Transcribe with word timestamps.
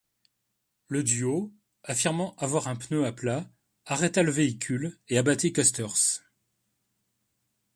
Le 0.87 1.03
duo, 1.03 1.53
affirmant 1.83 2.35
avoir 2.39 2.67
un 2.67 2.75
pneu 2.75 3.05
à 3.05 3.11
plat, 3.11 3.47
arrêta 3.85 4.23
le 4.23 4.31
véhicule 4.31 4.97
et 5.09 5.19
abattit 5.19 5.53
Kusters. 5.53 6.23